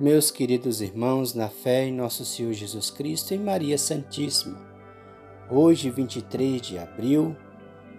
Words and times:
Meus 0.00 0.28
queridos 0.28 0.80
irmãos, 0.80 1.34
na 1.34 1.48
fé 1.48 1.84
em 1.84 1.92
nosso 1.92 2.24
Senhor 2.24 2.52
Jesus 2.52 2.90
Cristo 2.90 3.32
e 3.32 3.38
Maria 3.38 3.78
Santíssima, 3.78 4.58
hoje, 5.48 5.88
23 5.88 6.60
de 6.60 6.76
abril, 6.76 7.36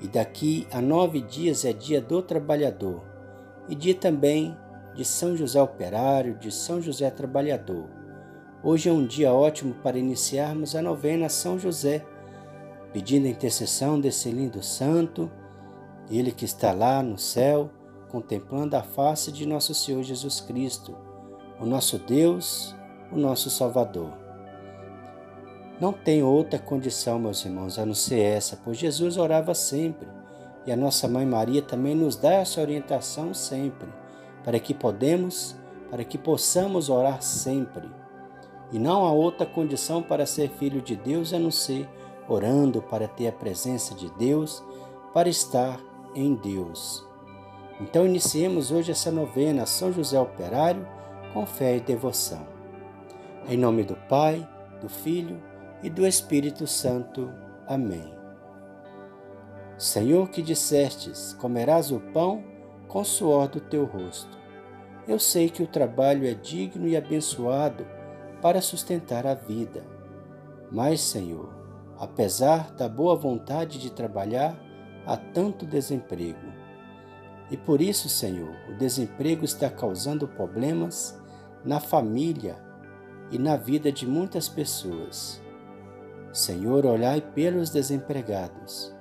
e 0.02 0.08
daqui 0.10 0.68
a 0.74 0.82
nove 0.82 1.22
dias 1.22 1.64
é 1.64 1.72
dia 1.72 2.02
do 2.02 2.22
trabalhador, 2.22 3.02
e 3.70 3.76
dia 3.76 3.96
também 3.96 4.58
de 4.94 5.06
São 5.06 5.38
José 5.38 5.62
Operário, 5.62 6.38
de 6.38 6.52
São 6.52 6.82
José 6.82 7.10
Trabalhador. 7.10 7.90
Hoje 8.62 8.90
é 8.90 8.92
um 8.92 9.06
dia 9.06 9.32
ótimo 9.32 9.74
para 9.76 9.98
iniciarmos 9.98 10.76
a 10.76 10.82
novena 10.82 11.30
São 11.30 11.58
José, 11.58 12.06
pedindo 12.92 13.26
a 13.26 13.30
intercessão 13.32 14.02
desse 14.02 14.30
lindo 14.30 14.62
santo, 14.62 15.32
ele 16.12 16.34
que 16.34 16.44
está 16.44 16.74
lá 16.74 17.02
no 17.02 17.18
céu, 17.18 17.72
contemplando 18.10 18.76
a 18.76 18.84
face 18.84 19.32
de 19.32 19.46
nosso 19.46 19.74
Senhor 19.74 20.04
Jesus 20.04 20.42
Cristo 20.42 21.05
o 21.60 21.66
nosso 21.66 21.98
Deus, 21.98 22.76
o 23.12 23.18
nosso 23.18 23.50
Salvador. 23.50 24.12
Não 25.80 25.92
tem 25.92 26.24
outra 26.24 26.58
condição, 26.58 27.20
meus 27.20 27.44
irmãos, 27.44 27.78
a 27.78 27.86
não 27.86 27.94
ser 27.94 28.20
essa, 28.20 28.60
pois 28.64 28.78
Jesus 28.78 29.18
orava 29.18 29.54
sempre 29.54 30.08
e 30.66 30.72
a 30.72 30.76
nossa 30.76 31.08
mãe 31.08 31.26
Maria 31.26 31.62
também 31.62 31.96
nos 31.96 32.16
dá 32.16 32.34
essa 32.34 32.60
orientação 32.60 33.34
sempre, 33.34 33.88
para 34.44 34.60
que 34.60 34.74
podemos, 34.74 35.56
para 35.92 36.04
que 36.04 36.18
possamos 36.18 36.90
orar 36.90 37.22
sempre. 37.22 37.88
E 38.72 38.80
não 38.80 39.06
há 39.06 39.12
outra 39.12 39.46
condição 39.46 40.02
para 40.02 40.26
ser 40.26 40.50
filho 40.50 40.82
de 40.82 40.96
Deus 40.96 41.34
a 41.34 41.40
não 41.40 41.52
ser 41.52 41.88
orando 42.28 42.82
para 42.82 43.08
ter 43.08 43.28
a 43.28 43.32
presença 43.32 43.94
de 43.94 44.10
Deus, 44.18 44.64
para 45.14 45.30
estar 45.30 45.80
em 46.16 46.34
Deus. 46.34 47.06
Então 47.80 48.06
iniciemos 48.06 48.72
hoje 48.72 48.92
essa 48.92 49.12
novena 49.12 49.66
São 49.66 49.94
José 49.94 50.20
Operário 50.20 50.88
com 51.36 51.46
fé 51.46 51.76
e 51.76 51.82
devoção. 51.82 52.48
Em 53.50 53.58
nome 53.58 53.84
do 53.84 53.98
Pai, 54.08 54.48
do 54.80 54.88
Filho 54.88 55.44
e 55.84 55.90
do 55.90 56.08
Espírito 56.08 56.66
Santo. 56.66 57.30
Amém. 57.68 58.16
Senhor, 59.78 60.30
que 60.30 60.42
dissestes: 60.42 61.34
comerás 61.34 61.92
o 61.92 62.00
pão 62.00 62.42
com 62.88 63.02
o 63.02 63.06
suor 63.06 63.50
do 63.50 63.60
teu 63.60 63.84
rosto. 63.84 64.38
Eu 65.06 65.20
sei 65.20 65.50
que 65.50 65.62
o 65.62 65.68
trabalho 65.68 66.26
é 66.26 66.34
digno 66.34 66.88
e 66.88 66.96
abençoado 66.96 67.86
para 68.42 68.62
sustentar 68.62 69.28
a 69.28 69.34
vida. 69.34 69.84
Mas, 70.72 71.02
Senhor, 71.02 71.54
apesar 72.00 72.72
da 72.72 72.88
boa 72.88 73.14
vontade 73.14 73.78
de 73.78 73.92
trabalhar, 73.92 74.58
há 75.06 75.18
tanto 75.18 75.66
desemprego. 75.66 76.56
E 77.52 77.58
por 77.58 77.82
isso, 77.82 78.08
Senhor, 78.08 78.56
o 78.70 78.78
desemprego 78.78 79.44
está 79.44 79.70
causando 79.70 80.30
problemas 80.30 81.22
na 81.66 81.80
família 81.80 82.58
e 83.32 83.40
na 83.40 83.58
vida 83.58 83.92
de 83.92 84.06
muitas 84.06 84.48
pessoas. 84.48 85.42
Senhor, 86.32 86.86
olhai 86.86 87.22
pelos 87.22 87.70
desempregados. 87.72 88.94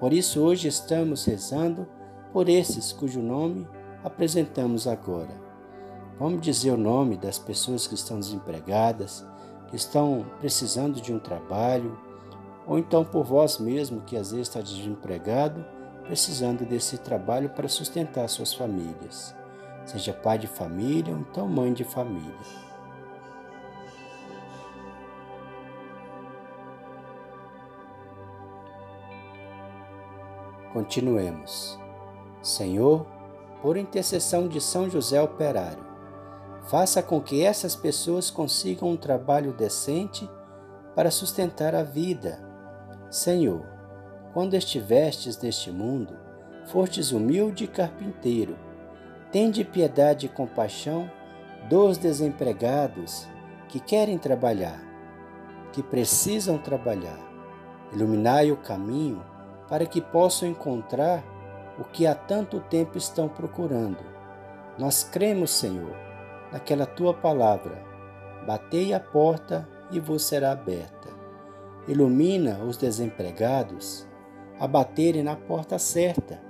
Por 0.00 0.12
isso, 0.12 0.40
hoje 0.40 0.66
estamos 0.66 1.24
rezando 1.24 1.86
por 2.32 2.48
esses 2.48 2.92
cujo 2.92 3.20
nome 3.20 3.68
apresentamos 4.02 4.86
agora. 4.86 5.48
Vamos 6.18 6.40
dizer 6.40 6.72
o 6.72 6.76
nome 6.76 7.16
das 7.16 7.38
pessoas 7.38 7.86
que 7.86 7.94
estão 7.94 8.18
desempregadas, 8.18 9.24
que 9.68 9.76
estão 9.76 10.26
precisando 10.40 11.00
de 11.00 11.12
um 11.12 11.18
trabalho, 11.20 11.96
ou 12.66 12.78
então 12.78 13.04
por 13.04 13.24
vós 13.24 13.58
mesmo 13.58 14.00
que 14.00 14.16
às 14.16 14.32
vezes 14.32 14.48
está 14.48 14.60
desempregado, 14.60 15.64
precisando 16.04 16.64
desse 16.64 16.98
trabalho 16.98 17.50
para 17.50 17.68
sustentar 17.68 18.28
suas 18.28 18.52
famílias 18.52 19.36
seja 19.88 20.12
pai 20.12 20.38
de 20.38 20.46
família 20.46 21.14
ou 21.14 21.20
então 21.20 21.48
mãe 21.48 21.72
de 21.72 21.82
família. 21.82 22.34
Continuemos. 30.74 31.78
Senhor, 32.42 33.06
por 33.62 33.78
intercessão 33.78 34.46
de 34.46 34.60
São 34.60 34.90
José 34.90 35.20
Operário, 35.22 35.84
faça 36.68 37.02
com 37.02 37.20
que 37.20 37.42
essas 37.42 37.74
pessoas 37.74 38.30
consigam 38.30 38.90
um 38.90 38.96
trabalho 38.96 39.54
decente 39.54 40.28
para 40.94 41.10
sustentar 41.10 41.74
a 41.74 41.82
vida. 41.82 42.46
Senhor, 43.10 43.64
quando 44.34 44.54
estivestes 44.54 45.40
neste 45.40 45.70
mundo, 45.70 46.14
fostes 46.66 47.10
humilde 47.10 47.66
carpinteiro 47.66 48.67
Tende 49.30 49.62
piedade 49.62 50.24
e 50.24 50.28
compaixão 50.28 51.10
dos 51.68 51.98
desempregados 51.98 53.28
que 53.68 53.78
querem 53.78 54.16
trabalhar, 54.16 54.80
que 55.70 55.82
precisam 55.82 56.56
trabalhar. 56.56 57.18
Iluminai 57.92 58.50
o 58.50 58.56
caminho 58.56 59.22
para 59.68 59.84
que 59.84 60.00
possam 60.00 60.48
encontrar 60.48 61.22
o 61.78 61.84
que 61.84 62.06
há 62.06 62.14
tanto 62.14 62.58
tempo 62.58 62.96
estão 62.96 63.28
procurando. 63.28 64.02
Nós 64.78 65.04
cremos, 65.04 65.50
Senhor, 65.50 65.94
naquela 66.50 66.86
tua 66.86 67.12
palavra. 67.12 67.82
Batei 68.46 68.94
a 68.94 69.00
porta 69.00 69.68
e 69.90 70.00
vos 70.00 70.24
será 70.24 70.52
aberta. 70.52 71.10
Ilumina 71.86 72.60
os 72.64 72.78
desempregados 72.78 74.08
a 74.58 74.66
baterem 74.66 75.22
na 75.22 75.36
porta 75.36 75.78
certa, 75.78 76.40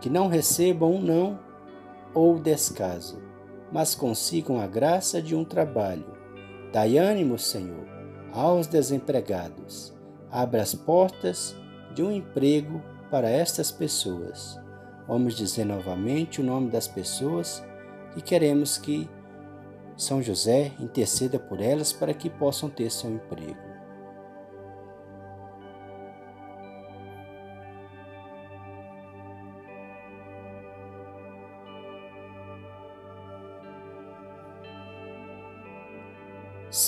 que 0.00 0.10
não 0.10 0.28
recebam 0.28 0.92
um 0.92 1.00
não 1.00 1.47
ou 2.18 2.36
descaso, 2.36 3.22
mas 3.70 3.94
consigam 3.94 4.60
a 4.60 4.66
graça 4.66 5.22
de 5.22 5.36
um 5.36 5.44
trabalho. 5.44 6.18
Dai 6.72 6.98
ânimo, 6.98 7.38
Senhor, 7.38 7.86
aos 8.32 8.66
desempregados. 8.66 9.94
Abra 10.28 10.60
as 10.60 10.74
portas 10.74 11.54
de 11.94 12.02
um 12.02 12.10
emprego 12.10 12.82
para 13.08 13.30
estas 13.30 13.70
pessoas. 13.70 14.58
Vamos 15.06 15.36
dizer 15.36 15.64
novamente 15.64 16.40
o 16.40 16.44
nome 16.44 16.72
das 16.72 16.88
pessoas 16.88 17.64
que 18.12 18.20
queremos 18.20 18.76
que 18.78 19.08
São 19.96 20.20
José 20.20 20.72
interceda 20.80 21.38
por 21.38 21.60
elas 21.60 21.92
para 21.92 22.12
que 22.12 22.28
possam 22.28 22.68
ter 22.68 22.90
seu 22.90 23.10
emprego. 23.12 23.67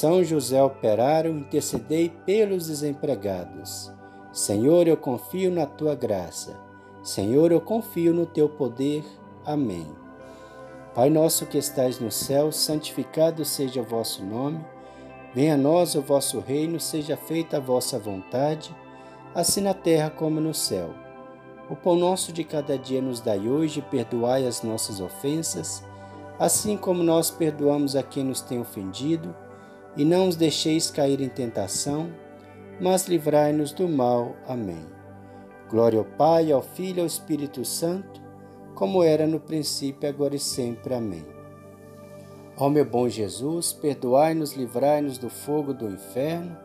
São 0.00 0.24
José 0.24 0.62
Operário, 0.62 1.30
intercedei 1.30 2.08
pelos 2.24 2.68
desempregados. 2.68 3.92
Senhor, 4.32 4.88
eu 4.88 4.96
confio 4.96 5.50
na 5.50 5.66
tua 5.66 5.94
graça. 5.94 6.58
Senhor, 7.02 7.52
eu 7.52 7.60
confio 7.60 8.14
no 8.14 8.24
teu 8.24 8.48
poder. 8.48 9.04
Amém. 9.44 9.86
Pai 10.94 11.10
nosso 11.10 11.44
que 11.44 11.58
estais 11.58 12.00
no 12.00 12.10
céu, 12.10 12.50
santificado 12.50 13.44
seja 13.44 13.82
o 13.82 13.84
vosso 13.84 14.24
nome. 14.24 14.64
Venha 15.34 15.52
a 15.52 15.58
nós 15.58 15.94
o 15.94 16.00
vosso 16.00 16.40
reino, 16.40 16.80
seja 16.80 17.14
feita 17.14 17.58
a 17.58 17.60
vossa 17.60 17.98
vontade, 17.98 18.74
assim 19.34 19.60
na 19.60 19.74
terra 19.74 20.08
como 20.08 20.40
no 20.40 20.54
céu. 20.54 20.94
O 21.68 21.76
pão 21.76 21.94
nosso 21.94 22.32
de 22.32 22.42
cada 22.42 22.78
dia 22.78 23.02
nos 23.02 23.20
dai 23.20 23.46
hoje, 23.46 23.82
perdoai 23.82 24.46
as 24.46 24.62
nossas 24.62 24.98
ofensas, 24.98 25.84
assim 26.38 26.74
como 26.74 27.02
nós 27.02 27.30
perdoamos 27.30 27.94
a 27.94 28.02
quem 28.02 28.24
nos 28.24 28.40
tem 28.40 28.58
ofendido 28.58 29.36
e 29.96 30.04
não 30.04 30.28
os 30.28 30.36
deixeis 30.36 30.90
cair 30.90 31.20
em 31.20 31.28
tentação, 31.28 32.10
mas 32.80 33.06
livrai-nos 33.06 33.72
do 33.72 33.88
mal. 33.88 34.34
Amém. 34.46 34.86
Glória 35.68 35.98
ao 35.98 36.04
Pai, 36.04 36.50
ao 36.50 36.62
Filho 36.62 36.98
e 36.98 37.00
ao 37.00 37.06
Espírito 37.06 37.64
Santo, 37.64 38.20
como 38.74 39.02
era 39.02 39.26
no 39.26 39.38
princípio, 39.38 40.08
agora 40.08 40.34
e 40.34 40.38
sempre. 40.38 40.94
Amém. 40.94 41.26
Ó 42.56 42.68
meu 42.68 42.84
bom 42.84 43.08
Jesus, 43.08 43.72
perdoai-nos, 43.72 44.52
livrai-nos 44.52 45.16
do 45.16 45.30
fogo 45.30 45.72
do 45.72 45.88
inferno, 45.88 46.56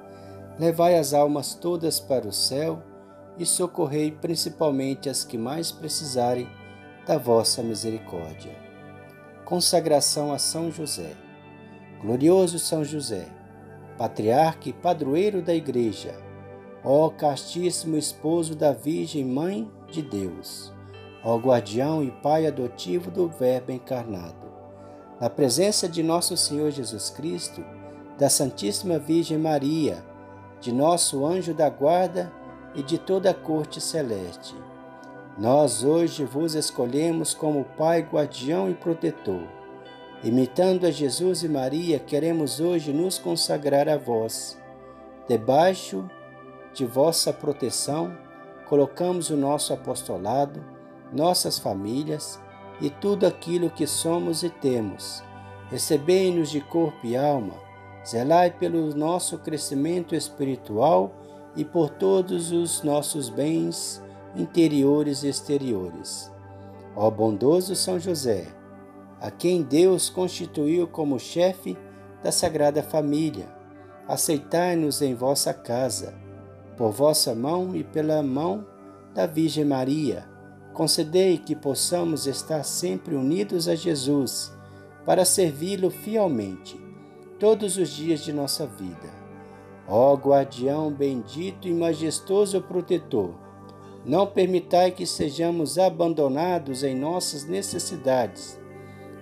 levai 0.59 0.97
as 0.97 1.13
almas 1.13 1.53
todas 1.53 1.99
para 1.99 2.27
o 2.27 2.33
céu 2.33 2.81
e 3.37 3.45
socorrei 3.45 4.11
principalmente 4.11 5.09
as 5.09 5.23
que 5.23 5.37
mais 5.37 5.71
precisarem 5.71 6.49
da 7.05 7.17
vossa 7.17 7.61
misericórdia. 7.61 8.55
Consagração 9.45 10.33
a 10.33 10.39
São 10.39 10.71
José. 10.71 11.24
Glorioso 12.05 12.59
São 12.59 12.83
José, 12.85 13.25
patriarca 13.97 14.69
e 14.69 14.73
padroeiro 14.73 15.41
da 15.41 15.55
Igreja, 15.55 16.13
ó 16.83 17.09
castíssimo 17.09 17.97
esposo 17.97 18.55
da 18.55 18.71
Virgem 18.71 19.25
Mãe 19.25 19.67
de 19.89 20.03
Deus, 20.03 20.71
ó 21.23 21.35
guardião 21.35 22.03
e 22.03 22.11
pai 22.11 22.45
adotivo 22.45 23.09
do 23.09 23.27
Verbo 23.27 23.71
encarnado, 23.71 24.45
na 25.19 25.31
presença 25.31 25.89
de 25.89 26.03
nosso 26.03 26.37
Senhor 26.37 26.69
Jesus 26.69 27.09
Cristo, 27.09 27.65
da 28.19 28.29
Santíssima 28.29 28.99
Virgem 28.99 29.39
Maria, 29.39 30.05
de 30.61 30.71
nosso 30.71 31.25
anjo 31.25 31.55
da 31.55 31.71
guarda 31.71 32.31
e 32.75 32.83
de 32.83 32.99
toda 32.99 33.31
a 33.31 33.33
corte 33.33 33.81
celeste. 33.81 34.55
Nós 35.39 35.83
hoje 35.83 36.23
vos 36.23 36.53
escolhemos 36.53 37.33
como 37.33 37.65
Pai, 37.75 38.03
guardião 38.03 38.69
e 38.69 38.75
protetor 38.75 39.54
Imitando 40.25 40.87
a 40.87 40.89
Jesus 40.89 41.43
e 41.43 41.47
Maria, 41.47 41.99
queremos 41.99 42.59
hoje 42.59 42.91
nos 42.91 43.19
consagrar 43.19 43.87
a 43.87 43.95
vós. 43.95 44.57
Debaixo 45.29 46.09
de 46.73 46.83
vossa 46.83 47.31
proteção, 47.31 48.17
colocamos 48.67 49.29
o 49.29 49.37
nosso 49.37 49.71
apostolado, 49.71 50.65
nossas 51.13 51.59
famílias 51.59 52.41
e 52.81 52.89
tudo 52.89 53.27
aquilo 53.27 53.69
que 53.69 53.85
somos 53.85 54.41
e 54.41 54.49
temos. 54.49 55.23
Recebei-nos 55.69 56.49
de 56.49 56.59
corpo 56.59 57.05
e 57.05 57.15
alma, 57.15 57.53
zelai 58.03 58.49
pelo 58.49 58.95
nosso 58.95 59.37
crescimento 59.37 60.15
espiritual 60.15 61.13
e 61.55 61.63
por 61.63 61.87
todos 61.87 62.51
os 62.51 62.81
nossos 62.81 63.29
bens 63.29 64.03
interiores 64.35 65.21
e 65.21 65.27
exteriores. 65.27 66.31
Ó 66.95 67.11
bondoso 67.11 67.75
São 67.75 67.99
José, 67.99 68.47
a 69.19 69.31
quem 69.31 69.61
Deus 69.61 70.09
constituiu 70.09 70.87
como 70.87 71.19
chefe 71.19 71.77
da 72.21 72.31
Sagrada 72.31 72.83
Família. 72.83 73.47
Aceitai-nos 74.07 75.01
em 75.01 75.15
vossa 75.15 75.53
casa, 75.53 76.13
por 76.77 76.91
vossa 76.91 77.33
mão 77.33 77.75
e 77.75 77.83
pela 77.83 78.21
mão 78.21 78.65
da 79.13 79.25
Virgem 79.25 79.65
Maria. 79.65 80.27
Concedei 80.73 81.37
que 81.37 81.55
possamos 81.55 82.27
estar 82.27 82.63
sempre 82.63 83.15
unidos 83.15 83.67
a 83.67 83.75
Jesus, 83.75 84.53
para 85.05 85.23
servi-lo 85.23 85.89
fielmente, 85.89 86.79
todos 87.39 87.77
os 87.77 87.89
dias 87.89 88.21
de 88.21 88.33
nossa 88.33 88.65
vida. 88.65 89.13
Ó 89.87 90.13
guardião 90.15 90.91
bendito 90.91 91.67
e 91.67 91.73
majestoso 91.73 92.61
protetor, 92.61 93.35
não 94.03 94.27
permitai 94.27 94.91
que 94.91 95.05
sejamos 95.05 95.77
abandonados 95.77 96.83
em 96.83 96.95
nossas 96.95 97.45
necessidades 97.45 98.59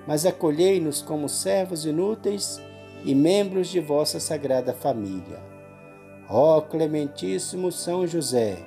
mas 0.08 0.26
acolhei-nos 0.26 1.02
como 1.02 1.30
servos 1.30 1.86
inúteis 1.86 2.62
e 3.04 3.14
membros 3.14 3.68
de 3.68 3.80
vossa 3.80 4.20
sagrada 4.20 4.74
família. 4.74 5.42
Ó 6.30 6.62
Clementíssimo 6.62 7.72
São 7.72 8.08
José, 8.08 8.58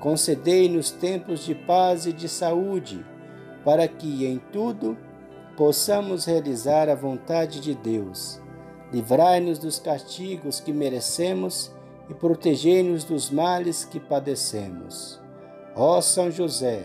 concedei-nos 0.00 0.90
tempos 0.90 1.44
de 1.44 1.54
paz 1.54 2.06
e 2.06 2.12
de 2.12 2.28
saúde, 2.28 3.04
para 3.64 3.88
que 3.88 4.26
em 4.26 4.40
tudo 4.52 4.96
possamos 5.56 6.24
realizar 6.24 6.88
a 6.88 6.94
vontade 6.94 7.60
de 7.60 7.74
Deus. 7.74 8.40
Livrai-nos 8.92 9.58
dos 9.58 9.78
castigos 9.78 10.60
que 10.60 10.72
merecemos 10.72 11.72
e 12.08 12.14
protegei-nos 12.14 13.02
dos 13.02 13.30
males 13.30 13.84
que 13.84 13.98
padecemos. 13.98 15.20
Ó 15.74 16.00
São 16.00 16.30
José, 16.30 16.84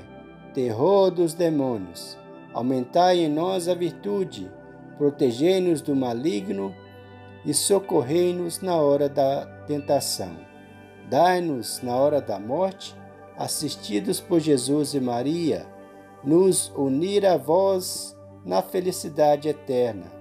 terror 0.53 1.11
dos 1.11 1.33
demônios, 1.33 2.17
Aumentai 2.53 3.19
em 3.19 3.29
nós 3.29 3.67
a 3.67 3.73
virtude, 3.73 4.51
protegei-nos 4.97 5.81
do 5.81 5.95
maligno 5.95 6.75
e 7.45 7.53
socorrei-nos 7.53 8.61
na 8.61 8.75
hora 8.75 9.07
da 9.07 9.45
tentação. 9.65 10.35
Dai-nos, 11.09 11.81
na 11.81 11.95
hora 11.95 12.21
da 12.21 12.39
morte, 12.39 12.95
assistidos 13.37 14.19
por 14.19 14.39
Jesus 14.39 14.93
e 14.93 14.99
Maria, 14.99 15.65
nos 16.23 16.71
unir 16.75 17.25
a 17.25 17.37
vós 17.37 18.15
na 18.45 18.61
felicidade 18.61 19.49
eterna, 19.49 20.11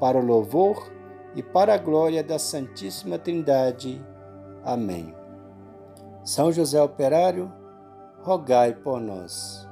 para 0.00 0.18
o 0.18 0.24
louvor 0.24 0.90
e 1.34 1.42
para 1.42 1.74
a 1.74 1.78
glória 1.78 2.22
da 2.22 2.38
Santíssima 2.38 3.18
Trindade. 3.18 4.04
Amém. 4.64 5.14
São 6.24 6.52
José 6.52 6.80
Operário, 6.80 7.52
rogai 8.22 8.74
por 8.74 9.00
nós. 9.00 9.71